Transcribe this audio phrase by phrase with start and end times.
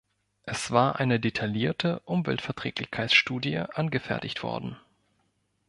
[0.45, 4.77] Es war eine detaillierte Umweltverträglichkeitsstudie angefertigt worden.